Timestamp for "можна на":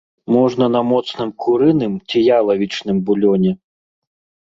0.35-0.79